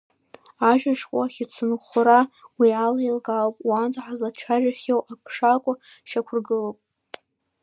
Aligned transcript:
Ажәа 0.69 0.91
ашәҟәы 0.93 1.19
ахьыӡцынхәра 1.25 2.19
уи 2.59 2.69
ала 2.85 3.01
еилкаауп, 3.03 3.57
уанӡа 3.69 3.99
ҳазлацәажәахьоу 4.05 5.01
ак 5.13 5.23
шакәу 5.35 5.75
шьақәыргылоуп. 6.09 6.77